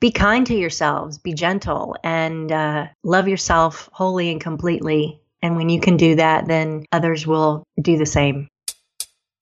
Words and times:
be 0.00 0.10
kind 0.10 0.46
to 0.46 0.54
yourselves, 0.54 1.18
be 1.18 1.34
gentle, 1.34 1.96
and 2.04 2.52
uh, 2.52 2.86
love 3.02 3.28
yourself 3.28 3.88
wholly 3.92 4.30
and 4.30 4.40
completely. 4.40 5.20
And 5.42 5.56
when 5.56 5.68
you 5.68 5.80
can 5.80 5.96
do 5.96 6.16
that, 6.16 6.46
then 6.46 6.84
others 6.92 7.26
will 7.26 7.64
do 7.80 7.96
the 7.96 8.06
same. 8.06 8.48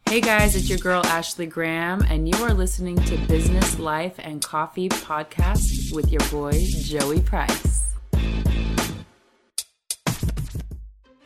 Hey 0.08 0.20
guys, 0.20 0.54
it's 0.54 0.68
your 0.68 0.78
girl 0.78 1.04
Ashley 1.06 1.46
Graham, 1.46 2.02
and 2.02 2.28
you 2.28 2.44
are 2.44 2.54
listening 2.54 2.96
to 2.96 3.16
Business, 3.26 3.78
Life, 3.78 4.14
and 4.18 4.40
Coffee 4.40 4.88
podcast 4.88 5.92
with 5.92 6.12
your 6.12 6.22
boy 6.30 6.52
Joey 6.52 7.20
Price. 7.20 7.85